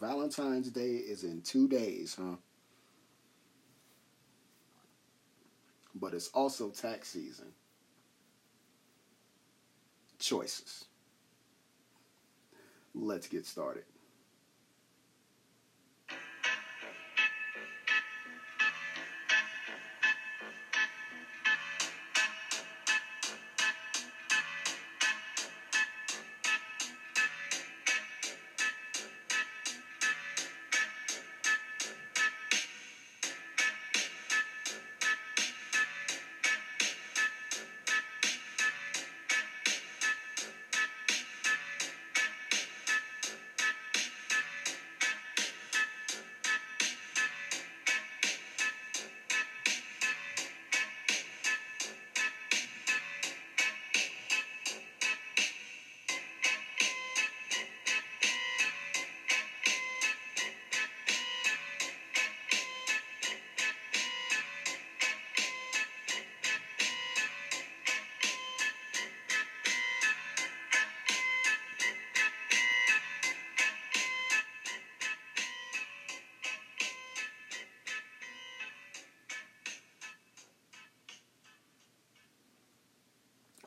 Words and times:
Valentine's 0.00 0.70
Day 0.70 0.96
is 0.96 1.24
in 1.24 1.40
two 1.42 1.68
days, 1.68 2.16
huh? 2.18 2.36
But 5.94 6.12
it's 6.12 6.28
also 6.28 6.70
tax 6.70 7.08
season. 7.08 7.52
Choices. 10.18 10.84
Let's 12.94 13.26
get 13.26 13.46
started. 13.46 13.84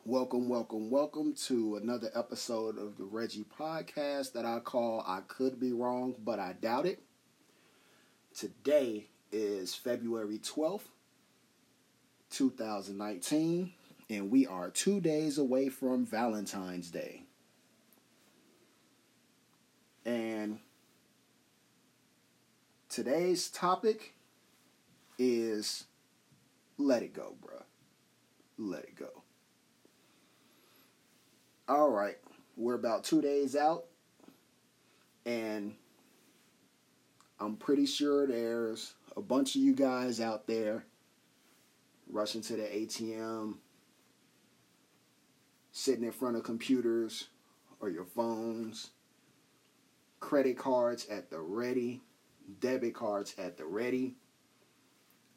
Welcome, 0.10 0.50
welcome, 0.50 0.90
welcome 0.90 1.36
to 1.46 1.76
another 1.76 2.10
episode 2.16 2.80
of 2.80 2.98
the 2.98 3.04
Reggie 3.04 3.46
Podcast 3.60 4.34
that 4.34 4.44
I 4.44 4.58
call 4.58 5.04
I 5.06 5.20
Could 5.28 5.60
Be 5.60 5.72
Wrong, 5.72 6.16
but 6.26 6.40
I 6.40 6.54
Doubt 6.54 6.88
It. 6.88 7.04
Today 8.36 9.06
is 9.32 9.76
February 9.76 10.40
12th, 10.40 10.88
2019, 12.32 13.72
and 14.10 14.32
we 14.32 14.48
are 14.48 14.72
two 14.72 15.00
days 15.00 15.38
away 15.38 15.70
from 15.70 16.08
Valentine's 16.08 16.90
Day. 16.90 17.26
And 20.06 20.58
today's 22.90 23.48
topic 23.48 24.16
is 25.20 25.84
let 26.80 27.04
it 27.04 27.14
go, 27.14 27.36
bruh. 27.40 27.62
Let 28.58 28.86
it 28.86 28.96
go. 28.96 29.22
All 31.70 31.92
right, 31.92 32.18
we're 32.58 32.74
about 32.74 33.04
two 33.04 33.22
days 33.22 33.56
out, 33.56 33.86
and 35.24 35.76
I'm 37.40 37.58
pretty 37.58 37.86
sure 37.86 38.26
there's 38.26 38.96
a 39.16 39.22
bunch 39.22 39.56
of 39.56 39.62
you 39.62 39.76
guys 39.76 40.20
out 40.20 40.48
there 40.48 40.88
rushing 42.12 42.42
to 42.42 42.56
the 42.56 42.64
ATM, 42.64 43.58
sitting 45.72 46.06
in 46.06 46.12
front 46.12 46.38
of 46.38 46.44
computers 46.44 47.28
or 47.80 47.92
your 47.92 48.06
phones, 48.06 48.90
credit 50.20 50.58
cards 50.58 51.06
at 51.08 51.30
the 51.30 51.40
ready, 51.40 52.02
debit 52.62 52.96
cards 52.96 53.36
at 53.38 53.58
the 53.58 53.66
ready, 53.66 54.16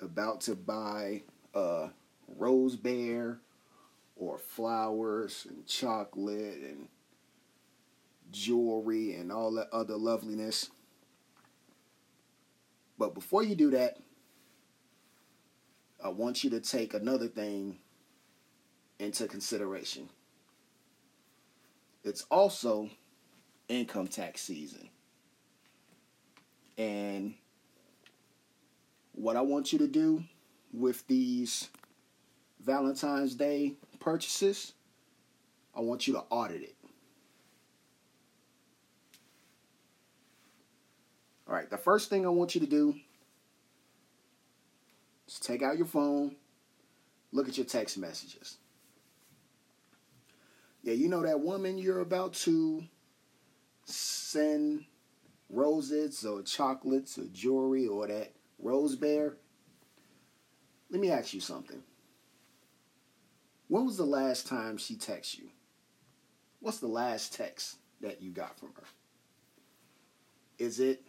about 0.01 0.41
to 0.41 0.55
buy 0.55 1.25
a 1.53 1.91
Rose 2.27 2.77
Bear 2.77 3.41
or 4.17 4.39
flowers 4.39 5.47
and 5.49 5.67
chocolate 5.67 6.61
and 6.63 6.89
jewelry 8.31 9.15
and 9.15 9.31
all 9.31 9.53
that 9.53 9.69
other 9.73 9.97
loveliness. 9.97 10.71
But 12.99 13.15
before 13.15 13.43
you 13.43 13.55
do 13.55 13.71
that, 13.71 13.99
I 16.03 16.09
want 16.09 16.43
you 16.43 16.51
to 16.51 16.61
take 16.61 16.95
another 16.95 17.29
thing 17.29 17.79
into 18.99 19.27
consideration. 19.27 20.09
It's 22.05 22.23
also 22.31 22.91
income 23.69 24.09
tax 24.09 24.41
season. 24.43 24.89
And 26.77 27.35
what 29.13 29.37
I 29.37 29.43
want 29.43 29.73
you 29.73 29.79
to 29.81 29.87
do 29.87 30.25
with 30.73 31.07
these 31.07 31.69
Valentine's 32.61 33.35
Day 33.35 33.75
purchases, 34.03 34.73
I 35.75 35.81
want 35.81 36.07
you 36.07 36.15
to 36.15 36.21
audit 36.29 36.63
it. 36.63 36.77
All 41.49 41.55
right, 41.55 41.71
the 41.71 41.79
first 41.79 42.11
thing 42.11 42.27
I 42.27 42.31
want 42.31 42.55
you 42.55 42.61
to 42.63 42.67
do 42.67 42.95
is 45.29 45.39
take 45.39 45.63
out 45.63 45.77
your 45.77 45.87
phone, 45.87 46.37
look 47.31 47.49
at 47.49 47.57
your 47.57 47.67
text 47.67 47.97
messages. 47.97 48.59
Yeah, 50.83 50.95
you 50.95 51.09
know 51.09 51.23
that 51.23 51.41
woman 51.41 51.79
you're 51.79 52.01
about 52.01 52.33
to 52.35 52.83
send 53.85 54.85
roses 55.49 56.25
or 56.25 56.43
chocolates 56.43 57.19
or 57.19 57.25
jewelry 57.33 57.87
or 57.87 58.09
that 58.09 58.33
rose 58.59 58.97
bear. 58.97 59.37
Let 60.91 61.01
me 61.01 61.11
ask 61.11 61.35
you 61.35 61.41
something. 61.41 61.83
When 63.73 63.87
was 63.87 63.97
the 63.97 64.05
last 64.05 64.47
time 64.47 64.77
she 64.77 64.97
texted 64.97 65.39
you? 65.39 65.49
What's 66.61 66.77
the 66.77 66.89
last 66.89 67.33
text 67.33 67.79
that 68.03 68.21
you 68.21 68.31
got 68.31 68.59
from 68.59 68.69
her? 68.77 68.85
Is 70.59 70.79
it, 70.79 71.01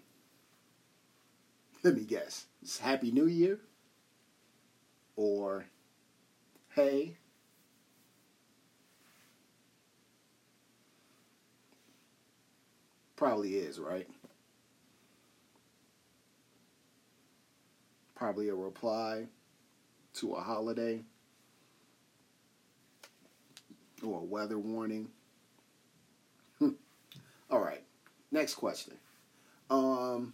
let 1.84 1.94
me 1.94 2.06
guess, 2.06 2.46
it's 2.62 2.79
Happy 2.79 3.12
New 3.12 3.25
Year? 3.25 3.59
Or, 5.18 5.66
hey? 6.69 7.18
Probably 13.18 13.56
is, 13.56 13.78
right? 13.78 14.07
Probably 18.16 18.47
a 18.47 18.56
reply 18.56 19.25
to 20.13 20.35
a 20.35 20.40
holiday 20.40 21.03
or 24.03 24.19
a 24.19 24.24
weather 24.24 24.58
warning. 24.58 25.09
All 26.62 27.59
right, 27.59 27.84
next 28.31 28.56
question. 28.56 28.94
Um, 29.69 30.34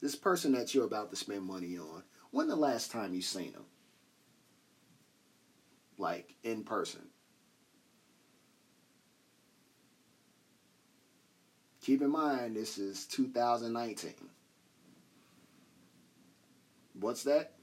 this 0.00 0.14
person 0.14 0.52
that 0.52 0.74
you're 0.74 0.84
about 0.84 1.10
to 1.10 1.16
spend 1.16 1.44
money 1.44 1.78
on, 1.78 2.02
when 2.30 2.48
the 2.48 2.56
last 2.56 2.90
time 2.90 3.14
you 3.14 3.22
seen 3.22 3.52
them? 3.52 3.64
Like 5.98 6.34
in 6.42 6.64
person. 6.64 7.02
Keep 11.82 12.02
in 12.02 12.10
mind, 12.10 12.56
this 12.56 12.78
is 12.78 13.06
2019. 13.06 14.12
What's 16.94 17.24
that? 17.24 17.54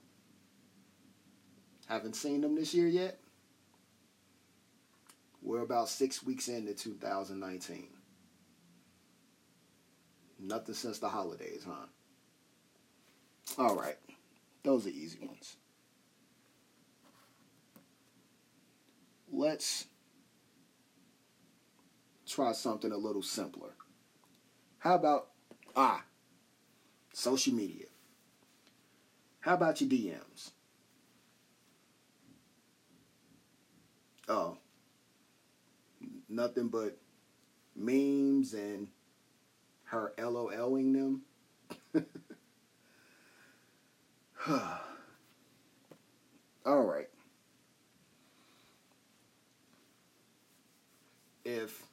Haven't 1.88 2.16
seen 2.16 2.42
them 2.42 2.56
this 2.56 2.74
year 2.74 2.88
yet? 2.88 3.20
We're 5.42 5.62
about 5.62 5.90
six 5.90 6.24
weeks 6.24 6.48
into 6.48 6.74
2019. 6.74 7.88
Nothing 10.40 10.76
since 10.76 11.00
the 11.00 11.10
holidays, 11.10 11.66
huh? 11.68 11.88
All 13.58 13.76
right. 13.76 13.98
Those 14.64 14.86
are 14.86 14.90
easy 14.90 15.20
ones. 15.20 15.58
Let's 19.32 19.86
try 22.28 22.52
something 22.52 22.92
a 22.92 22.98
little 22.98 23.22
simpler. 23.22 23.72
How 24.80 24.96
about, 24.96 25.30
ah, 25.76 26.04
social 27.14 27.54
media? 27.54 27.86
How 29.42 29.56
about 29.56 29.82
your 29.82 29.90
DMs? 29.90 30.52
Oh, 34.28 34.58
nothing 36.30 36.70
but 36.70 36.98
memes 37.76 38.54
and 38.54 38.88
her 39.86 40.14
LOLing 40.18 40.94
them. 40.94 41.24
All 46.66 46.84
right. 46.84 47.10
If 51.44 51.84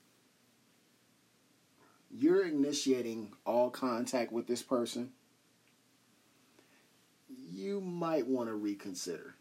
you're 2.11 2.47
initiating 2.47 3.33
all 3.45 3.71
contact 3.71 4.33
with 4.33 4.47
this 4.47 4.63
person, 4.63 5.13
you 7.53 7.81
might 7.81 8.27
want 8.27 8.49
to 8.49 8.55
reconsider. 8.55 9.35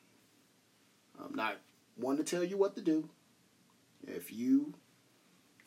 I'm 1.24 1.36
not 1.36 1.58
one 1.96 2.18
to 2.18 2.24
tell 2.24 2.44
you 2.44 2.58
what 2.58 2.76
to 2.76 2.82
do. 2.82 3.10
If 4.08 4.32
you 4.32 4.74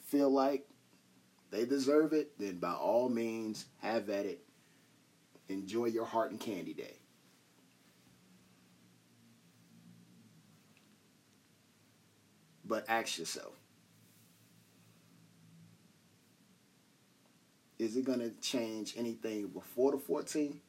feel 0.09 0.31
like 0.31 0.67
they 1.51 1.65
deserve 1.65 2.13
it, 2.13 2.39
then 2.39 2.59
by 2.59 2.73
all 2.73 3.09
means, 3.09 3.67
have 3.81 4.09
at 4.11 4.27
it. 4.27 4.45
Enjoy 5.49 5.87
your 5.87 6.05
heart 6.05 6.31
and 6.31 6.41
candy 6.41 6.75
day. 6.75 6.97
But 12.65 12.85
ask 12.89 13.19
yourself 13.19 13.55
is 17.79 17.97
it 17.97 18.05
going 18.05 18.19
to 18.19 18.31
change 18.41 18.95
anything 18.97 19.47
before 19.49 19.93
the 19.93 19.99
14? 19.99 20.61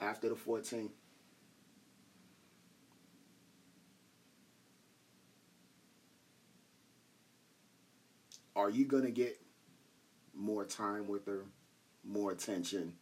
After 0.00 0.28
the 0.28 0.34
14? 0.34 0.90
Are 8.56 8.70
you 8.70 8.84
going 8.84 9.04
to 9.04 9.10
get 9.10 9.40
more 10.34 10.64
time 10.64 11.06
with 11.06 11.26
her, 11.26 11.44
more 12.04 12.32
attention, 12.32 12.94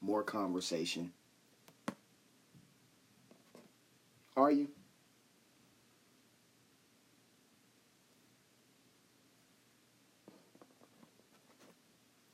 more 0.00 0.22
conversation? 0.22 1.12
Are 4.36 4.50
you? 4.50 4.68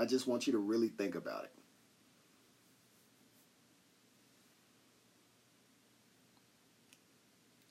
I 0.00 0.04
just 0.04 0.28
want 0.28 0.46
you 0.46 0.52
to 0.52 0.58
really 0.58 0.88
think 0.88 1.16
about 1.16 1.44
it. 1.44 1.50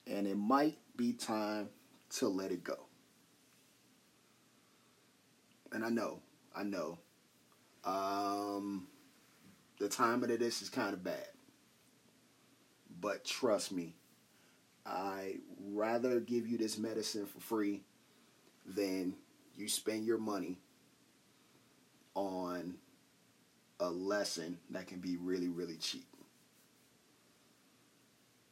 And 0.08 0.28
it 0.28 0.38
might 0.38 0.78
be 0.96 1.14
time 1.14 1.70
to 2.18 2.28
let 2.28 2.52
it 2.52 2.64
go. 2.64 2.87
And 5.72 5.84
I 5.84 5.90
know, 5.90 6.20
I 6.56 6.64
know. 6.64 6.98
Um, 7.84 8.88
the 9.80 9.88
timing 9.88 10.32
of 10.32 10.40
this 10.40 10.62
is 10.62 10.70
kind 10.70 10.94
of 10.94 11.04
bad. 11.04 11.28
But 13.00 13.26
trust 13.26 13.72
me, 13.72 13.96
I 14.86 15.36
rather 15.72 16.20
give 16.20 16.48
you 16.48 16.58
this 16.58 16.78
medicine 16.78 17.26
for 17.26 17.40
free 17.40 17.84
than 18.66 19.16
you 19.56 19.68
spend 19.68 20.06
your 20.06 20.18
money 20.18 20.58
on 22.16 22.76
a 23.80 23.90
lesson 23.90 24.58
that 24.72 24.88
can 24.88 25.00
be 25.00 25.18
really, 25.18 25.50
really 25.50 25.78
cheap. 25.78 26.08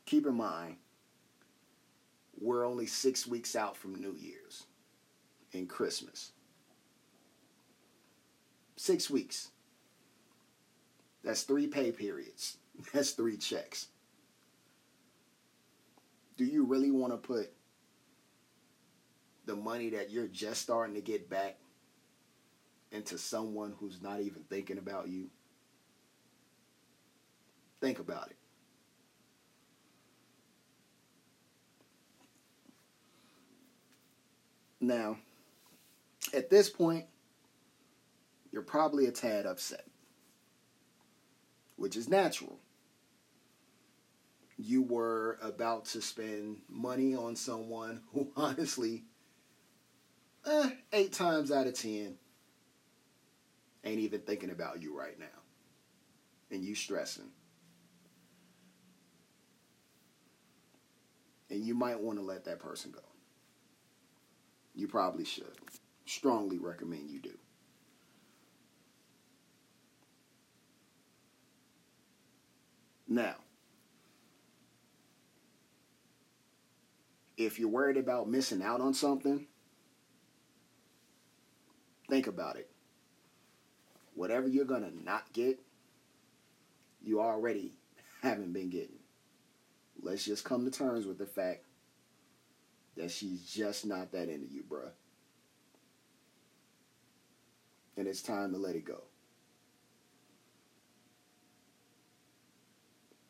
Keep 0.06 0.28
in 0.28 0.36
mind, 0.36 0.76
we're 2.40 2.66
only 2.66 2.86
six 2.86 3.26
weeks 3.26 3.56
out 3.56 3.76
from 3.76 3.96
New 3.96 4.16
Year's 4.20 4.66
and 5.54 5.68
Christmas. 5.68 6.32
Six 8.86 9.10
weeks. 9.10 9.50
That's 11.24 11.42
three 11.42 11.66
pay 11.66 11.92
periods. 11.92 12.58
That's 12.94 13.14
three 13.14 13.36
checks. 13.36 13.88
Do 16.38 16.46
you 16.46 16.66
really 16.66 16.92
want 16.92 17.12
to 17.12 17.18
put 17.18 17.52
the 19.48 19.56
money 19.56 19.90
that 19.90 20.12
you're 20.12 20.28
just 20.28 20.62
starting 20.62 20.94
to 20.94 21.02
get 21.02 21.28
back 21.32 21.58
into 22.92 23.18
someone 23.18 23.74
who's 23.80 24.04
not 24.04 24.22
even 24.22 24.44
thinking 24.52 24.78
about 24.78 25.08
you? 25.08 25.32
Think 27.82 27.98
about 27.98 28.28
it. 28.30 28.38
Now, 34.80 35.18
at 36.36 36.52
this 36.52 36.70
point, 36.70 37.06
you're 38.56 38.64
probably 38.64 39.06
a 39.06 39.12
tad 39.12 39.46
upset, 39.46 39.86
which 41.76 41.98
is 41.98 42.08
natural. 42.08 42.58
You 44.58 44.82
were 44.82 45.38
about 45.42 45.84
to 45.88 46.02
spend 46.02 46.62
money 46.70 47.14
on 47.16 47.36
someone 47.36 48.00
who, 48.14 48.32
honestly, 48.38 49.04
eh, 50.46 50.70
eight 50.94 51.12
times 51.12 51.52
out 51.52 51.68
of 51.68 51.74
ten, 51.74 52.16
ain't 53.84 54.00
even 54.00 54.22
thinking 54.22 54.52
about 54.52 54.82
you 54.82 54.98
right 54.98 55.20
now. 55.20 55.26
And 56.50 56.64
you 56.64 56.76
stressing. 56.76 57.32
And 61.50 61.62
you 61.62 61.76
might 61.76 62.00
want 62.00 62.20
to 62.20 62.24
let 62.24 62.46
that 62.46 62.60
person 62.60 62.92
go. 62.92 63.02
You 64.74 64.88
probably 64.88 65.26
should. 65.26 65.58
Strongly 66.06 66.58
recommend 66.58 67.10
you 67.10 67.20
do. 67.20 67.38
Now, 73.16 73.36
if 77.38 77.58
you're 77.58 77.70
worried 77.70 77.96
about 77.96 78.28
missing 78.28 78.62
out 78.62 78.82
on 78.82 78.94
something, 78.94 79.48
think 82.10 82.28
about 82.28 82.58
it. 82.58 82.70
Whatever 84.16 84.50
you're 84.50 84.66
going 84.66 84.82
to 84.82 85.02
not 85.02 85.32
get, 85.32 85.62
you 87.02 87.22
already 87.22 87.72
haven't 88.22 88.52
been 88.52 88.70
getting. 88.70 89.00
Let's 90.02 90.26
just 90.26 90.44
come 90.44 90.66
to 90.66 90.72
terms 90.72 91.06
with 91.06 91.18
the 91.18 91.26
fact 91.26 91.64
that 92.98 93.12
she's 93.12 93.50
just 93.50 93.86
not 93.86 94.12
that 94.12 94.28
into 94.28 94.54
you, 94.54 94.64
bruh. 94.70 94.92
And 97.96 98.10
it's 98.10 98.22
time 98.22 98.52
to 98.52 98.58
let 98.58 98.76
it 98.76 98.84
go. 98.84 99.04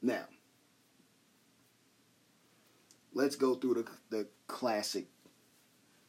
Now, 0.06 0.26
let's 3.16 3.36
go 3.36 3.56
through 3.56 3.74
the, 3.74 3.86
the 4.16 4.28
classic 4.46 5.08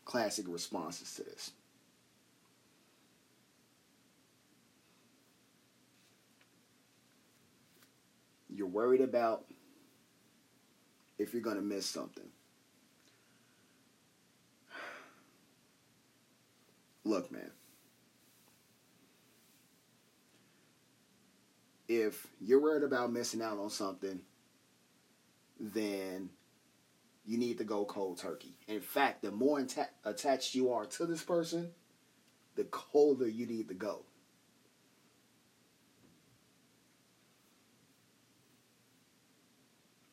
classic 0.05 0.45
responses 0.49 1.15
to 1.15 1.23
this. 1.23 1.53
You're 8.51 8.67
worried 8.67 9.01
about 9.01 9.47
if 11.19 11.33
you're 11.33 11.43
going 11.43 11.57
to 11.57 11.63
miss 11.63 11.87
something. 11.87 12.29
Look, 17.03 17.33
man. 17.33 17.51
If 22.07 22.27
you're 22.41 22.61
worried 22.61 22.85
about 22.85 23.13
missing 23.13 23.43
out 23.43 23.59
on 23.59 23.69
something, 23.69 24.21
then 25.59 26.31
you 27.25 27.37
need 27.37 27.59
to 27.59 27.65
go 27.65 27.85
cold 27.85 28.19
turkey. 28.19 28.57
In 28.69 28.81
fact, 28.81 29.23
the 29.23 29.33
more 29.33 29.59
atta- 29.59 29.91
attached 30.05 30.55
you 30.55 30.73
are 30.73 30.87
to 30.87 31.07
this 31.07 31.23
person, 31.23 31.73
the 32.55 32.65
colder 32.65 33.27
you 33.29 33.47
need 33.47 33.67
to 33.69 33.75
go. 33.75 34.05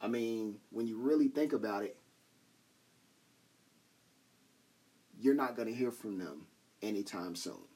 I 0.02 0.08
mean, 0.08 0.58
when 0.72 0.88
you 0.88 0.98
really 0.98 1.28
think 1.28 1.54
about 1.54 1.84
it, 1.84 1.96
you're 5.20 5.36
not 5.36 5.56
going 5.56 5.68
to 5.68 5.74
hear 5.74 5.92
from 5.92 6.18
them 6.18 6.48
anytime 6.82 7.36
soon. 7.36 7.73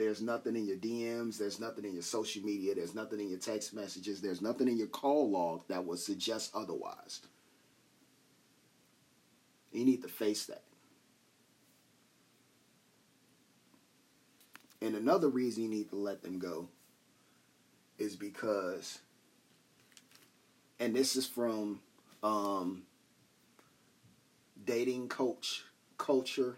There's 0.00 0.22
nothing 0.22 0.56
in 0.56 0.66
your 0.66 0.78
DMs, 0.78 1.36
there's 1.36 1.60
nothing 1.60 1.84
in 1.84 1.92
your 1.92 2.00
social 2.00 2.42
media, 2.42 2.74
there's 2.74 2.94
nothing 2.94 3.20
in 3.20 3.28
your 3.28 3.38
text 3.38 3.74
messages, 3.74 4.22
there's 4.22 4.40
nothing 4.40 4.66
in 4.66 4.78
your 4.78 4.86
call 4.86 5.30
log 5.30 5.68
that 5.68 5.84
would 5.84 5.98
suggest 5.98 6.52
otherwise. 6.54 7.20
You 9.72 9.84
need 9.84 10.00
to 10.00 10.08
face 10.08 10.46
that. 10.46 10.62
And 14.80 14.94
another 14.94 15.28
reason 15.28 15.64
you 15.64 15.68
need 15.68 15.90
to 15.90 15.96
let 15.96 16.22
them 16.22 16.38
go 16.38 16.70
is 17.98 18.16
because 18.16 19.00
and 20.78 20.96
this 20.96 21.14
is 21.14 21.26
from 21.26 21.80
um, 22.22 22.84
dating 24.64 25.08
coach 25.08 25.62
culture, 25.98 26.56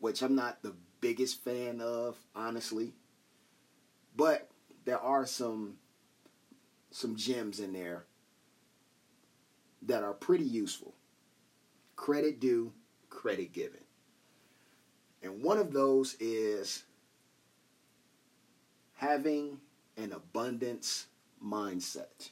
which 0.00 0.20
I'm 0.20 0.34
not 0.34 0.64
the 0.64 0.74
biggest 1.00 1.42
fan 1.42 1.80
of, 1.80 2.16
honestly. 2.34 2.92
But 4.16 4.48
there 4.84 5.00
are 5.00 5.26
some 5.26 5.76
some 6.90 7.14
gems 7.14 7.60
in 7.60 7.72
there 7.72 8.04
that 9.82 10.02
are 10.02 10.12
pretty 10.12 10.44
useful. 10.44 10.94
Credit 11.96 12.40
due, 12.40 12.72
credit 13.08 13.52
given. 13.52 13.80
And 15.22 15.42
one 15.42 15.58
of 15.58 15.72
those 15.72 16.16
is 16.18 16.84
having 18.94 19.60
an 19.96 20.12
abundance 20.12 21.06
mindset. 21.44 22.30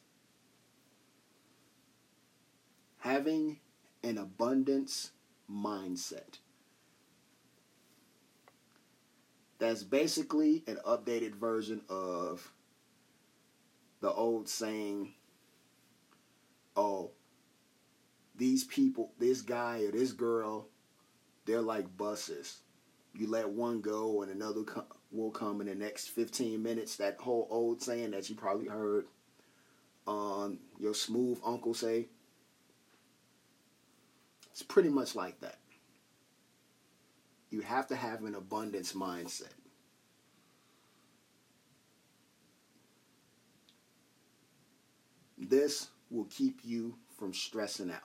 Having 2.98 3.60
an 4.02 4.18
abundance 4.18 5.12
mindset. 5.50 6.38
That's 9.58 9.82
basically 9.82 10.62
an 10.66 10.78
updated 10.86 11.34
version 11.34 11.82
of 11.88 12.52
the 14.00 14.12
old 14.12 14.48
saying, 14.48 15.14
oh, 16.76 17.10
these 18.36 18.62
people, 18.64 19.12
this 19.18 19.42
guy 19.42 19.80
or 19.82 19.90
this 19.90 20.12
girl, 20.12 20.68
they're 21.44 21.60
like 21.60 21.96
buses. 21.96 22.58
You 23.14 23.28
let 23.28 23.48
one 23.48 23.80
go 23.80 24.22
and 24.22 24.30
another 24.30 24.62
co- 24.62 24.86
will 25.10 25.32
come 25.32 25.60
in 25.60 25.66
the 25.66 25.74
next 25.74 26.08
15 26.10 26.62
minutes. 26.62 26.96
That 26.96 27.16
whole 27.18 27.48
old 27.50 27.82
saying 27.82 28.12
that 28.12 28.30
you 28.30 28.36
probably 28.36 28.68
heard 28.68 29.06
um, 30.06 30.60
your 30.78 30.94
smooth 30.94 31.40
uncle 31.44 31.74
say. 31.74 32.06
It's 34.52 34.62
pretty 34.62 34.88
much 34.88 35.16
like 35.16 35.40
that. 35.40 35.58
You 37.50 37.60
have 37.62 37.86
to 37.88 37.96
have 37.96 38.24
an 38.24 38.34
abundance 38.34 38.92
mindset. 38.92 39.52
This 45.38 45.88
will 46.10 46.26
keep 46.26 46.60
you 46.62 46.96
from 47.18 47.32
stressing 47.32 47.90
out. 47.90 48.02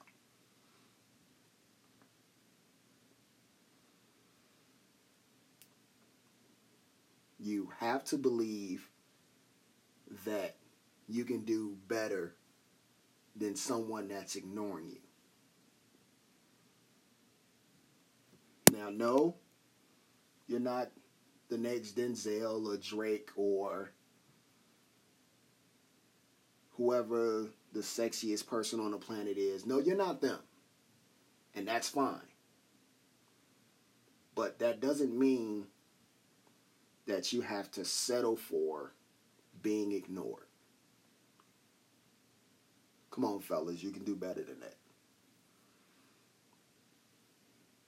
You 7.40 7.70
have 7.80 8.06
to 8.06 8.18
believe 8.18 8.90
that 10.26 10.56
you 11.10 11.26
can 11.26 11.44
do 11.44 11.76
better 11.88 12.36
than 13.36 13.56
someone 13.56 14.08
that's 14.08 14.36
ignoring 14.38 14.90
you. 14.90 15.02
Now, 18.84 18.90
no, 18.90 19.36
you're 20.46 20.60
not 20.60 20.92
the 21.50 21.58
next 21.58 21.96
Denzel 21.96 22.68
or 22.68 22.75
Drake 22.75 23.30
or 23.38 23.92
whoever 26.72 27.48
the 27.72 27.80
sexiest 27.80 28.46
person 28.46 28.82
on 28.82 28.92
the 28.92 28.98
planet 28.98 29.38
is. 29.38 29.66
No, 29.66 29.80
you're 29.80 29.96
not 29.96 30.20
them. 30.20 30.40
And 31.56 31.66
that's 31.66 31.88
fine. 31.88 32.28
But 34.36 34.60
that 34.60 34.82
doesn't 34.82 35.18
mean 35.18 35.68
that 37.08 37.32
you 37.32 37.40
have 37.40 37.72
to 37.72 37.86
settle 37.86 38.36
for 38.36 38.92
being 39.62 39.94
ignored. 39.94 40.48
Come 43.12 43.24
on, 43.24 43.40
fellas, 43.40 43.82
you 43.82 43.92
can 43.92 44.04
do 44.04 44.16
better 44.16 44.44
than 44.44 44.60
that. 44.60 44.75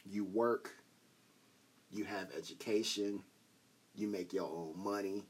You 0.05 0.23
work, 0.23 0.75
you 1.91 2.03
have 2.05 2.27
education, 2.37 3.23
you 3.95 4.07
make 4.07 4.33
your 4.33 4.49
own 4.49 4.73
money, 4.75 5.23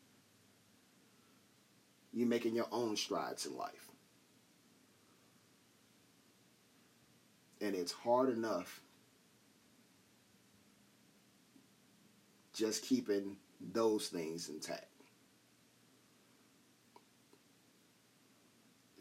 you're 2.13 2.27
making 2.27 2.55
your 2.55 2.67
own 2.71 2.95
strides 2.95 3.45
in 3.45 3.55
life. 3.55 3.89
And 7.62 7.75
it's 7.75 7.91
hard 7.91 8.29
enough 8.29 8.81
just 12.53 12.83
keeping 12.83 13.38
those 13.74 14.07
things 14.07 14.50
intact. 14.50 14.85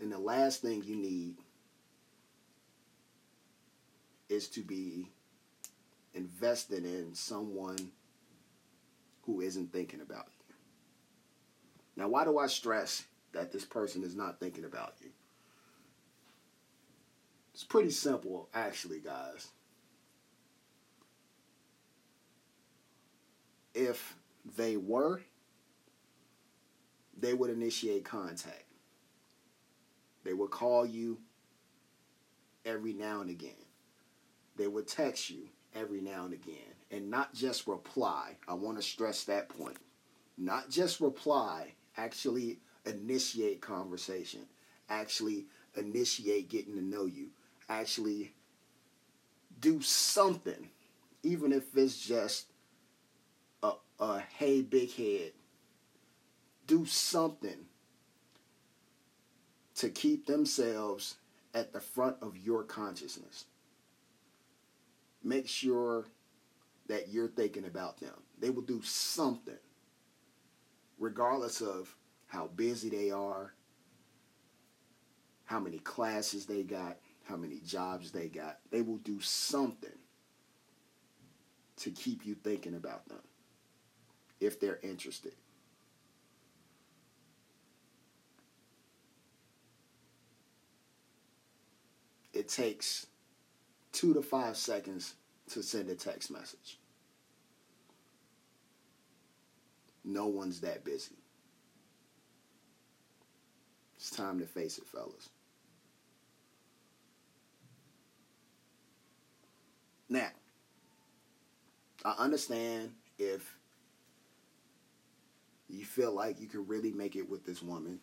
And 0.00 0.10
the 0.10 0.18
last 0.18 0.60
thing 0.60 0.82
you 0.84 0.96
need 0.96 1.36
is 4.28 4.48
to 4.48 4.60
be 4.60 5.08
invested 6.14 6.84
in 6.84 7.14
someone 7.14 7.90
who 9.22 9.40
isn't 9.40 9.72
thinking 9.72 10.00
about 10.00 10.26
you. 10.26 10.54
Now, 11.96 12.08
why 12.08 12.24
do 12.24 12.38
I 12.38 12.46
stress 12.46 13.04
that 13.32 13.52
this 13.52 13.64
person 13.64 14.02
is 14.02 14.14
not 14.16 14.40
thinking 14.40 14.64
about 14.64 14.94
you? 15.00 15.10
It's 17.52 17.64
pretty 17.64 17.90
simple, 17.90 18.48
actually, 18.52 19.00
guys. 19.00 19.48
If 23.74 24.16
they 24.56 24.76
were, 24.76 25.22
they 27.18 27.32
would 27.32 27.50
initiate 27.50 28.04
contact. 28.04 28.64
They 30.24 30.32
would 30.32 30.50
call 30.50 30.84
you 30.84 31.18
every 32.64 32.92
now 32.92 33.20
and 33.20 33.30
again. 33.30 33.52
They 34.56 34.66
would 34.66 34.88
text 34.88 35.30
you 35.30 35.48
every 35.74 36.00
now 36.00 36.24
and 36.24 36.34
again. 36.34 36.74
And 36.90 37.10
not 37.10 37.34
just 37.34 37.66
reply. 37.66 38.36
I 38.46 38.54
want 38.54 38.76
to 38.76 38.82
stress 38.82 39.24
that 39.24 39.48
point. 39.48 39.78
Not 40.36 40.70
just 40.70 41.00
reply, 41.00 41.72
actually 41.96 42.58
initiate 42.86 43.60
conversation, 43.60 44.40
actually 44.88 45.46
initiate 45.76 46.48
getting 46.48 46.74
to 46.74 46.82
know 46.82 47.06
you, 47.06 47.28
actually 47.68 48.32
do 49.60 49.80
something, 49.80 50.68
even 51.22 51.52
if 51.52 51.76
it's 51.76 51.98
just 51.98 52.46
a, 53.62 53.72
a 54.00 54.20
hey, 54.20 54.62
big 54.62 54.92
head. 54.92 55.32
Do 56.66 56.86
something 56.86 57.66
to 59.76 59.88
keep 59.88 60.26
themselves 60.26 61.16
at 61.52 61.72
the 61.72 61.80
front 61.80 62.16
of 62.22 62.36
your 62.36 62.62
consciousness. 62.62 63.44
Make 65.24 65.48
sure 65.48 66.04
that 66.86 67.08
you're 67.08 67.28
thinking 67.28 67.64
about 67.64 67.98
them. 67.98 68.12
They 68.38 68.50
will 68.50 68.62
do 68.62 68.82
something, 68.82 69.54
regardless 70.98 71.62
of 71.62 71.94
how 72.26 72.48
busy 72.48 72.90
they 72.90 73.10
are, 73.10 73.54
how 75.46 75.60
many 75.60 75.78
classes 75.78 76.44
they 76.44 76.62
got, 76.62 76.98
how 77.24 77.36
many 77.36 77.60
jobs 77.64 78.10
they 78.10 78.28
got. 78.28 78.58
They 78.70 78.82
will 78.82 78.98
do 78.98 79.18
something 79.20 79.90
to 81.76 81.90
keep 81.90 82.26
you 82.26 82.34
thinking 82.34 82.74
about 82.74 83.08
them 83.08 83.22
if 84.40 84.60
they're 84.60 84.80
interested. 84.82 85.34
It 92.34 92.48
takes 92.48 93.06
two 93.94 94.12
to 94.12 94.20
five 94.20 94.56
seconds 94.56 95.14
to 95.48 95.62
send 95.62 95.88
a 95.88 95.94
text 95.94 96.30
message. 96.30 96.78
No 100.04 100.26
one's 100.26 100.60
that 100.60 100.84
busy. 100.84 101.14
It's 103.96 104.10
time 104.10 104.38
to 104.40 104.46
face 104.46 104.76
it, 104.76 104.86
fellas. 104.86 105.30
Now, 110.10 110.28
I 112.04 112.14
understand 112.18 112.92
if 113.18 113.56
you 115.68 115.84
feel 115.84 116.12
like 116.12 116.40
you 116.40 116.48
can 116.48 116.66
really 116.66 116.92
make 116.92 117.16
it 117.16 117.28
with 117.28 117.46
this 117.46 117.62
woman 117.62 118.00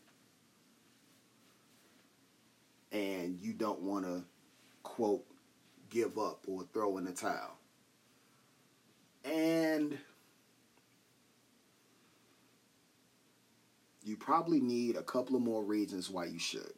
and 2.92 3.38
you 3.40 3.54
don't 3.54 3.82
want 3.82 4.06
to, 4.06 4.24
quote, 4.84 5.24
give 5.92 6.18
up 6.18 6.46
or 6.48 6.64
throw 6.74 6.98
in 6.98 7.06
the 7.06 7.12
towel. 7.12 7.58
And 9.24 10.00
you 14.04 14.18
probably 14.18 14.60
need 14.60 14.96
a 14.96 15.04
couple 15.04 15.36
of 15.36 15.44
more 15.44 15.64
reasons 15.64 16.10
why 16.10 16.26
you 16.26 16.40
should. 16.40 16.74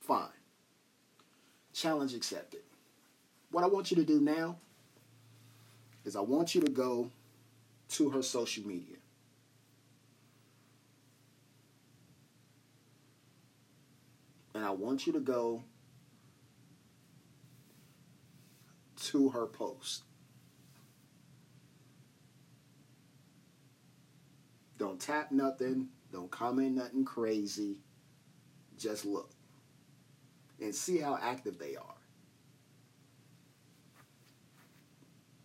Fine. 0.00 0.28
Challenge 1.72 2.14
accepted. 2.14 2.60
What 3.50 3.64
I 3.64 3.68
want 3.68 3.90
you 3.90 3.96
to 3.96 4.04
do 4.04 4.20
now 4.20 4.56
is 6.04 6.16
I 6.16 6.20
want 6.20 6.54
you 6.54 6.60
to 6.60 6.70
go 6.70 7.10
to 7.90 8.10
her 8.10 8.22
social 8.22 8.66
media. 8.66 8.96
and 14.56 14.64
I 14.64 14.70
want 14.70 15.06
you 15.06 15.12
to 15.12 15.20
go 15.20 15.62
to 18.96 19.28
her 19.28 19.46
post. 19.46 20.04
Don't 24.78 24.98
tap 24.98 25.30
nothing. 25.30 25.88
Don't 26.10 26.30
comment 26.30 26.74
nothing 26.74 27.04
crazy. 27.04 27.76
Just 28.78 29.04
look 29.04 29.30
and 30.58 30.74
see 30.74 30.96
how 30.98 31.18
active 31.20 31.58
they 31.58 31.76
are. 31.76 31.94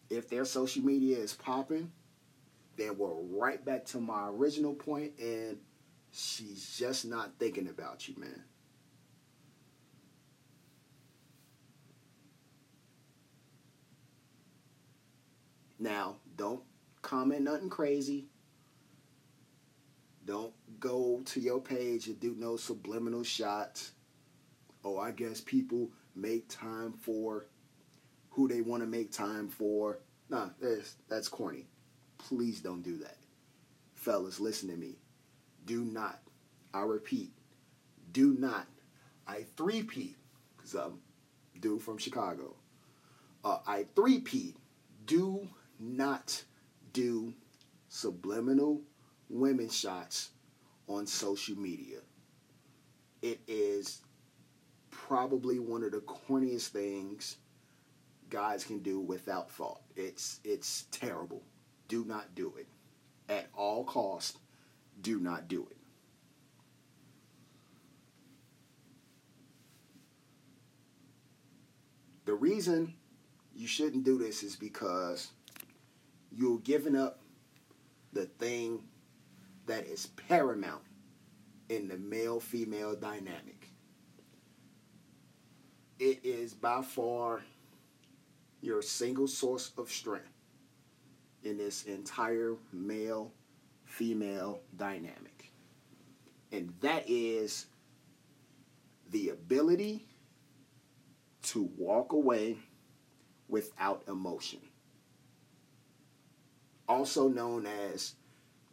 If 0.09 0.29
their 0.29 0.45
social 0.45 0.83
media 0.83 1.17
is 1.17 1.33
popping, 1.33 1.91
then 2.77 2.97
we're 2.97 3.13
right 3.13 3.63
back 3.63 3.85
to 3.87 3.99
my 3.99 4.29
original 4.29 4.73
point, 4.73 5.11
and 5.19 5.57
she's 6.13 6.77
just 6.77 7.05
not 7.05 7.31
thinking 7.39 7.67
about 7.67 8.07
you, 8.07 8.15
man. 8.17 8.43
Now, 15.81 16.17
don't 16.37 16.61
comment 17.01 17.41
nothing 17.41 17.69
crazy. 17.69 18.27
Don't 20.25 20.53
go 20.79 21.23
to 21.25 21.39
your 21.39 21.59
page 21.59 22.05
and 22.05 22.19
do 22.19 22.35
no 22.37 22.55
subliminal 22.55 23.23
shots. 23.23 23.93
Oh, 24.85 24.99
I 24.99 25.09
guess 25.09 25.41
people 25.41 25.89
make 26.15 26.47
time 26.47 26.93
for 26.93 27.47
who 28.29 28.47
they 28.47 28.61
want 28.61 28.83
to 28.83 28.87
make 28.87 29.11
time 29.11 29.49
for. 29.49 29.97
Nah, 30.29 30.49
that's, 30.61 30.97
that's 31.09 31.27
corny. 31.27 31.65
Please 32.19 32.61
don't 32.61 32.83
do 32.83 32.97
that. 32.97 33.17
Fellas, 33.95 34.39
listen 34.39 34.69
to 34.69 34.77
me. 34.77 34.99
Do 35.65 35.83
not, 35.83 36.21
I 36.75 36.81
repeat, 36.81 37.31
do 38.11 38.35
not, 38.37 38.67
I 39.27 39.45
three-peat, 39.57 40.15
because 40.55 40.75
I'm 40.75 40.99
dude 41.59 41.81
from 41.81 41.97
Chicago. 41.97 42.55
Uh, 43.43 43.59
I 43.65 43.85
three-peat, 43.95 44.55
do 45.05 45.47
not 45.81 46.43
do 46.93 47.33
subliminal 47.89 48.81
women 49.29 49.69
shots 49.69 50.29
on 50.87 51.07
social 51.07 51.57
media. 51.57 51.99
It 53.21 53.39
is 53.47 54.01
probably 54.91 55.59
one 55.59 55.83
of 55.83 55.91
the 55.91 56.01
corniest 56.01 56.69
things 56.69 57.37
guys 58.29 58.63
can 58.63 58.79
do 58.79 58.99
without 58.99 59.49
thought. 59.51 59.81
It's 59.95 60.39
it's 60.43 60.85
terrible. 60.91 61.43
Do 61.87 62.05
not 62.05 62.33
do 62.35 62.53
it. 62.57 62.67
At 63.29 63.47
all 63.55 63.83
cost, 63.83 64.37
do 65.01 65.19
not 65.19 65.47
do 65.47 65.67
it. 65.69 65.77
The 72.25 72.33
reason 72.33 72.93
you 73.55 73.67
shouldn't 73.67 74.05
do 74.05 74.17
this 74.17 74.43
is 74.43 74.55
because 74.55 75.27
you're 76.35 76.59
giving 76.59 76.95
up 76.95 77.21
the 78.13 78.25
thing 78.25 78.83
that 79.65 79.85
is 79.85 80.07
paramount 80.27 80.83
in 81.69 81.87
the 81.87 81.97
male 81.97 82.39
female 82.39 82.95
dynamic. 82.95 83.69
It 85.99 86.19
is 86.23 86.53
by 86.53 86.81
far 86.81 87.41
your 88.61 88.81
single 88.81 89.27
source 89.27 89.71
of 89.77 89.89
strength 89.91 90.25
in 91.43 91.57
this 91.57 91.83
entire 91.83 92.55
male 92.71 93.31
female 93.85 94.61
dynamic. 94.77 95.51
And 96.51 96.73
that 96.81 97.03
is 97.07 97.67
the 99.11 99.29
ability 99.29 100.05
to 101.43 101.69
walk 101.77 102.13
away 102.13 102.57
without 103.47 104.03
emotion 104.07 104.59
also 106.91 107.29
known 107.29 107.65
as 107.65 108.15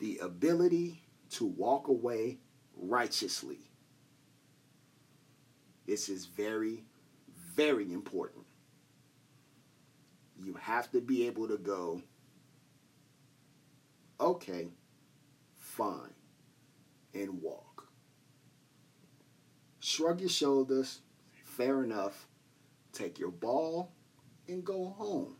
the 0.00 0.18
ability 0.18 1.02
to 1.30 1.46
walk 1.46 1.88
away 1.88 2.38
righteously. 2.76 3.70
This 5.86 6.08
is 6.08 6.26
very, 6.26 6.84
very 7.54 7.92
important. 7.92 8.44
You 10.36 10.54
have 10.54 10.90
to 10.92 11.00
be 11.00 11.26
able 11.26 11.48
to 11.48 11.56
go, 11.56 12.02
okay, 14.20 14.68
fine, 15.56 16.14
and 17.14 17.40
walk. 17.40 17.88
Shrug 19.80 20.20
your 20.20 20.28
shoulders, 20.28 21.00
fair 21.44 21.82
enough. 21.82 22.26
Take 22.92 23.18
your 23.18 23.30
ball 23.30 23.92
and 24.46 24.64
go 24.64 24.90
home. 24.90 25.37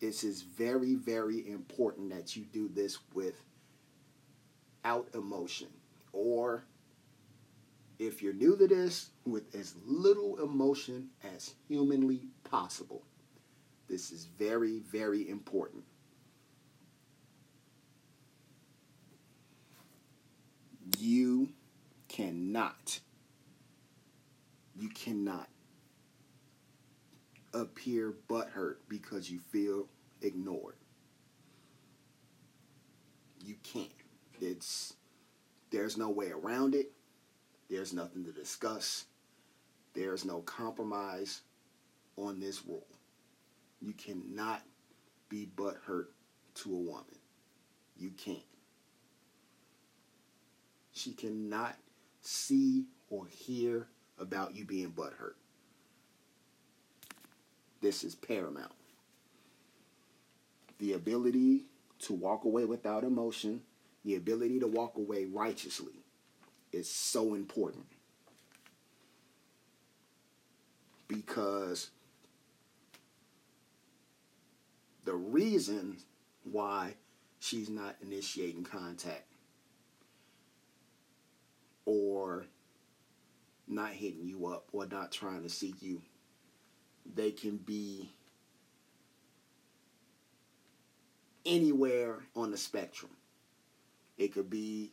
It 0.00 0.24
is 0.24 0.42
very, 0.42 0.94
very 0.94 1.48
important 1.50 2.10
that 2.10 2.34
you 2.34 2.44
do 2.44 2.68
this 2.68 2.98
without 3.12 3.36
emotion. 5.14 5.68
Or 6.12 6.64
if 7.98 8.22
you're 8.22 8.32
new 8.32 8.56
to 8.56 8.66
this, 8.66 9.10
with 9.26 9.54
as 9.54 9.74
little 9.86 10.42
emotion 10.42 11.10
as 11.36 11.54
humanly 11.68 12.22
possible. 12.44 13.02
This 13.88 14.10
is 14.10 14.24
very, 14.38 14.78
very 14.90 15.28
important. 15.28 15.84
You 20.98 21.50
cannot, 22.08 23.00
you 24.74 24.88
cannot 24.88 25.48
appear 27.52 28.14
butthurt 28.28 28.76
because 28.88 29.30
you 29.30 29.40
feel 29.50 29.86
ignored. 30.22 30.76
You 33.44 33.56
can't. 33.62 33.88
It's 34.40 34.94
there's 35.70 35.96
no 35.96 36.10
way 36.10 36.30
around 36.30 36.74
it. 36.74 36.92
There's 37.68 37.92
nothing 37.92 38.24
to 38.24 38.32
discuss. 38.32 39.06
There's 39.94 40.24
no 40.24 40.40
compromise 40.40 41.42
on 42.16 42.40
this 42.40 42.64
rule. 42.66 42.86
You 43.80 43.92
cannot 43.92 44.62
be 45.28 45.48
butthurt 45.56 46.06
to 46.56 46.74
a 46.74 46.78
woman. 46.78 47.18
You 47.96 48.10
can't. 48.10 48.38
She 50.92 51.12
cannot 51.12 51.76
see 52.20 52.84
or 53.08 53.26
hear 53.26 53.86
about 54.18 54.54
you 54.54 54.64
being 54.64 54.90
butthurt. 54.90 55.34
This 57.80 58.04
is 58.04 58.14
paramount. 58.14 58.72
The 60.78 60.92
ability 60.94 61.64
to 62.00 62.14
walk 62.14 62.44
away 62.44 62.64
without 62.64 63.04
emotion, 63.04 63.62
the 64.04 64.16
ability 64.16 64.60
to 64.60 64.66
walk 64.66 64.96
away 64.96 65.26
righteously 65.26 65.92
is 66.72 66.90
so 66.90 67.34
important. 67.34 67.86
Because 71.08 71.90
the 75.04 75.14
reason 75.14 75.96
why 76.44 76.94
she's 77.40 77.68
not 77.68 77.96
initiating 78.02 78.64
contact 78.64 79.24
or 81.84 82.44
not 83.66 83.90
hitting 83.90 84.26
you 84.26 84.46
up 84.46 84.68
or 84.72 84.86
not 84.86 85.10
trying 85.10 85.42
to 85.42 85.48
seek 85.48 85.82
you 85.82 86.00
they 87.14 87.30
can 87.30 87.56
be 87.56 88.10
anywhere 91.44 92.18
on 92.36 92.50
the 92.50 92.56
spectrum. 92.56 93.10
It 94.18 94.34
could 94.34 94.50
be 94.50 94.92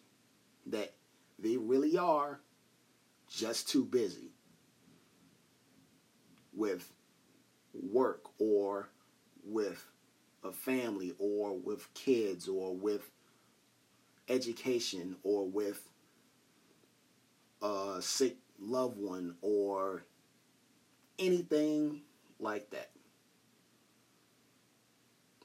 that 0.68 0.94
they 1.40 1.58
really 1.58 1.98
are 1.98 2.40
just 3.30 3.70
too 3.70 3.84
busy 3.84 4.32
with 6.56 6.92
work 7.74 8.24
or 8.40 8.90
with 9.46 9.86
a 10.44 10.52
family 10.52 11.14
or 11.20 11.58
with 11.58 11.94
kids 11.94 12.48
or 12.48 12.76
with 12.76 13.12
education 14.30 15.16
or 15.24 15.46
with 15.46 15.82
a 17.62 17.98
sick 18.00 18.38
loved 18.60 18.98
one 18.98 19.36
or 19.42 20.04
anything 21.20 22.02
like 22.40 22.70
that. 22.72 22.90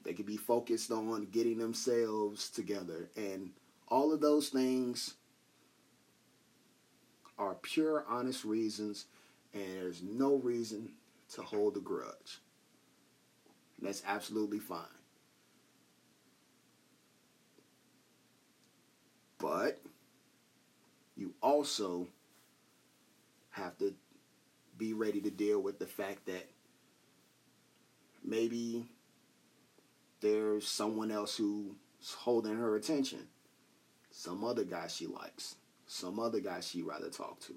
They 0.04 0.12
could 0.14 0.26
be 0.26 0.36
focused 0.36 0.90
on 0.90 1.28
getting 1.30 1.58
themselves 1.58 2.50
together. 2.50 3.08
And 3.16 3.50
all 3.88 4.12
of 4.12 4.20
those 4.20 4.48
things 4.48 5.14
are 7.38 7.54
pure, 7.54 8.04
honest 8.08 8.44
reasons, 8.44 9.06
and 9.54 9.64
there's 9.76 10.02
no 10.02 10.36
reason 10.36 10.90
to 11.34 11.42
hold 11.42 11.76
a 11.76 11.80
grudge. 11.80 12.40
And 13.78 13.86
that's 13.86 14.02
absolutely 14.06 14.58
fine. 14.58 14.86
But 19.38 19.80
you 21.16 21.34
also 21.42 22.08
have 23.50 23.76
to 23.78 23.94
be 24.78 24.92
ready 24.92 25.20
to 25.20 25.30
deal 25.30 25.60
with 25.60 25.78
the 25.78 25.86
fact 25.86 26.26
that 26.26 26.48
maybe 28.24 28.86
there's 30.20 30.66
someone 30.66 31.10
else 31.10 31.36
who's 31.36 31.74
holding 32.16 32.56
her 32.56 32.76
attention. 32.76 33.26
Some 34.10 34.44
other 34.44 34.64
guy 34.64 34.86
she 34.88 35.06
likes, 35.06 35.56
some 35.86 36.20
other 36.20 36.40
guy 36.40 36.60
she'd 36.60 36.82
rather 36.82 37.08
talk 37.08 37.40
to, 37.40 37.54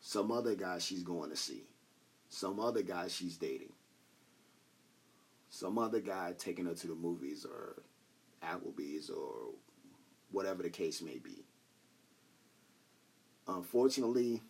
some 0.00 0.30
other 0.30 0.54
guy 0.54 0.78
she's 0.78 1.02
going 1.02 1.30
to 1.30 1.36
see, 1.36 1.64
some 2.28 2.60
other 2.60 2.82
guy 2.82 3.08
she's 3.08 3.36
dating, 3.36 3.72
some 5.48 5.78
other 5.78 6.00
guy 6.00 6.32
taking 6.38 6.66
her 6.66 6.74
to 6.74 6.86
the 6.86 6.94
movies 6.94 7.44
or 7.44 7.82
Applebee's 8.42 9.10
or 9.10 9.54
whatever 10.30 10.62
the 10.62 10.70
case 10.70 11.02
may 11.02 11.18
be. 11.18 11.44
Unfortunately, 13.48 14.42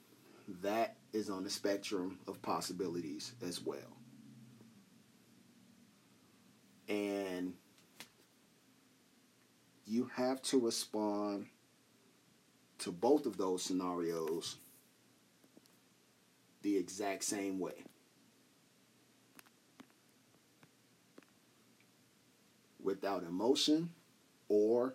that 0.63 0.97
is 1.13 1.31
on 1.31 1.45
the 1.45 1.51
spectrum 1.51 2.19
of 2.27 2.41
possibilities 2.43 3.33
as 3.47 3.63
well. 3.63 3.96
And 6.89 7.55
you 9.87 10.11
have 10.15 10.43
to 10.43 10.61
respond 10.61 11.47
to 12.79 12.93
both 12.93 13.27
of 13.27 13.37
those 13.37 13.63
scenarios 13.63 14.57
the 16.63 16.77
exact 16.77 17.25
same 17.25 17.59
way. 17.59 17.85
Without 22.83 23.23
emotion 23.23 23.91
or 24.49 24.95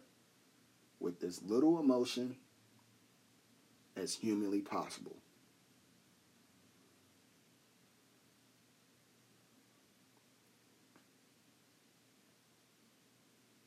with 0.99 1.23
as 1.23 1.41
little 1.43 1.79
emotion 1.79 2.35
as 3.95 4.15
humanly 4.15 4.61
possible. 4.61 5.15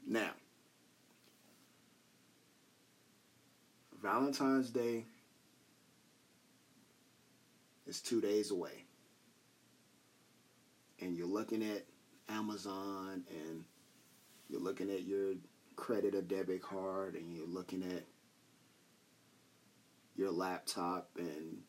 Now, 0.07 0.31
Valentine's 4.05 4.69
Day 4.69 5.07
is 7.87 8.03
two 8.03 8.21
days 8.21 8.51
away. 8.51 8.85
And 11.01 11.17
you're 11.17 11.27
looking 11.27 11.63
at 11.63 11.87
Amazon 12.29 13.25
and 13.31 13.65
you're 14.51 14.61
looking 14.61 14.91
at 14.91 15.05
your 15.05 15.33
credit 15.77 16.15
or 16.15 16.21
debit 16.21 16.61
card 16.61 17.15
and 17.15 17.35
you're 17.35 17.49
looking 17.49 17.83
at 17.83 18.05
your 20.17 20.31
laptop 20.31 21.09
and 21.17 21.63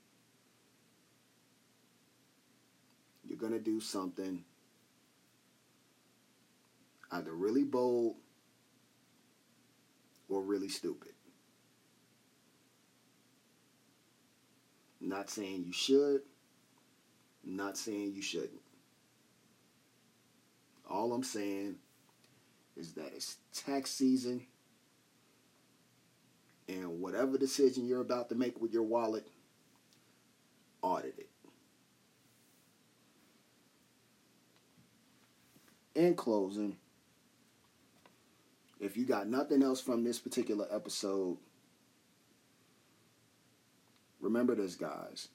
you're 3.24 3.39
going 3.39 3.54
to 3.54 3.60
do 3.60 3.80
something 3.80 4.43
either 7.13 7.32
really 7.32 7.63
bold 7.63 8.17
or 10.28 10.41
really 10.41 10.67
stupid. 10.67 11.14
Not 15.06 15.30
saying 15.30 15.65
you 15.68 15.72
should, 15.72 16.22
not 17.44 17.78
saying 17.78 18.13
you 18.15 18.24
shouldn't. 18.24 18.62
All 20.89 21.13
I'm 21.13 21.24
saying 21.24 21.76
is 22.76 22.94
that 22.94 23.12
it's 23.15 23.38
tax 23.54 23.91
season 23.91 24.48
and 26.68 27.00
whatever 27.00 27.38
decision 27.38 27.86
you're 27.86 28.02
about 28.02 28.30
to 28.30 28.36
make 28.36 28.60
with 28.60 28.74
your 28.74 28.82
wallet, 28.82 29.28
audit 30.82 31.13
it. 31.20 31.30
In 35.94 36.15
closing, 36.15 36.78
if 38.80 38.98
you 38.98 39.06
got 39.06 39.28
nothing 39.28 39.62
else 39.62 39.80
from 39.80 40.04
this 40.04 40.18
particular 40.18 40.65
episode, 40.72 41.38
remember 44.26 44.56
this, 44.56 44.76
guys. 44.76 45.30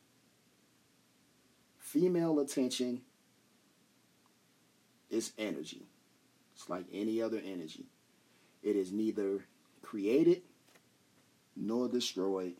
Female 1.78 2.40
attention 2.40 3.00
is 5.08 5.32
energy. 5.38 5.86
It's 6.54 6.68
like 6.68 6.84
any 6.92 7.22
other 7.22 7.40
energy. 7.42 7.86
It 8.62 8.76
is 8.76 8.92
neither 8.92 9.46
created 9.80 10.42
nor 11.56 11.88
destroyed. 11.88 12.56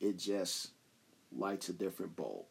It 0.00 0.18
just 0.18 0.70
lights 1.36 1.68
a 1.68 1.72
different 1.72 2.16
bulb. 2.16 2.46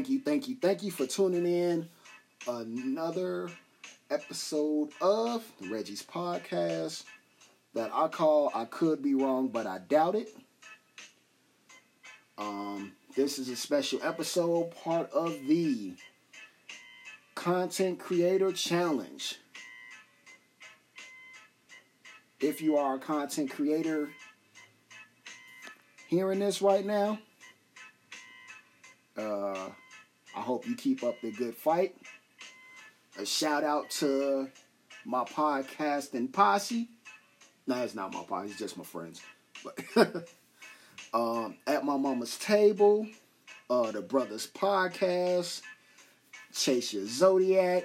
Thank 0.00 0.08
you, 0.08 0.20
thank 0.20 0.48
you, 0.48 0.56
thank 0.62 0.82
you 0.82 0.90
for 0.90 1.06
tuning 1.06 1.44
in. 1.44 1.86
Another 2.48 3.50
episode 4.10 4.88
of 5.02 5.44
Reggie's 5.68 6.02
podcast 6.02 7.04
that 7.74 7.90
I 7.92 8.08
call 8.08 8.50
I 8.54 8.64
Could 8.64 9.02
Be 9.02 9.14
Wrong, 9.14 9.48
but 9.48 9.66
I 9.66 9.76
Doubt 9.76 10.14
It. 10.14 10.34
Um, 12.38 12.92
this 13.14 13.38
is 13.38 13.50
a 13.50 13.56
special 13.56 14.00
episode, 14.02 14.74
part 14.74 15.12
of 15.12 15.32
the 15.46 15.92
Content 17.34 17.98
Creator 17.98 18.52
Challenge. 18.52 19.38
If 22.40 22.62
you 22.62 22.78
are 22.78 22.94
a 22.94 22.98
content 22.98 23.50
creator 23.50 24.08
hearing 26.08 26.38
this 26.38 26.62
right 26.62 26.86
now, 26.86 27.18
uh, 29.18 29.68
I 30.40 30.42
hope 30.42 30.66
you 30.66 30.74
keep 30.74 31.04
up 31.04 31.20
the 31.20 31.30
good 31.32 31.54
fight. 31.54 31.94
A 33.18 33.26
shout 33.26 33.62
out 33.62 33.90
to 33.90 34.48
my 35.04 35.22
podcast 35.24 36.14
and 36.14 36.32
posse. 36.32 36.88
No, 37.66 37.76
it's 37.82 37.94
not 37.94 38.14
my 38.14 38.22
posse, 38.22 38.48
it's 38.48 38.58
just 38.58 38.78
my 38.78 38.84
friends. 38.84 39.20
But 39.62 39.78
um, 41.12 41.58
at 41.66 41.84
my 41.84 41.98
mama's 41.98 42.38
table, 42.38 43.06
uh, 43.68 43.90
the 43.90 44.00
Brothers 44.00 44.46
Podcast, 44.46 45.60
Chase 46.54 46.94
Your 46.94 47.06
Zodiac. 47.06 47.84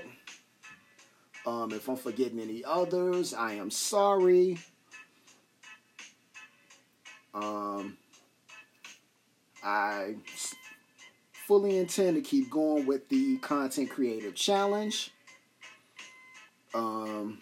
Um, 1.46 1.74
if 1.74 1.89
I'm 1.89 1.98
forgetting 1.98 2.39
any 2.39 2.63
others, 2.63 3.34
I 3.34 3.56
am 3.56 3.70
sorry. 3.70 4.60
Um, 7.34 7.98
I 9.62 10.15
fully 11.47 11.77
intend 11.77 12.15
to 12.15 12.21
keep 12.21 12.49
going 12.49 12.86
with 12.86 13.08
the 13.10 13.38
content 13.38 13.89
creator 13.89 14.31
challenge. 14.31 15.12
Um, 16.73 17.39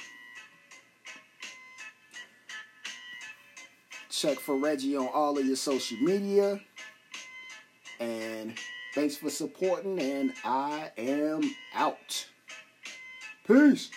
check 4.10 4.40
for 4.40 4.58
Reggie 4.58 4.98
on 4.98 5.08
all 5.08 5.38
of 5.38 5.46
your 5.46 5.56
social 5.56 5.98
media. 5.98 6.60
And 8.00 8.58
thanks 8.94 9.16
for 9.16 9.30
supporting, 9.30 10.00
and 10.00 10.34
I 10.44 10.92
am 10.98 11.42
out. 11.74 12.28
Peace. 13.48 13.90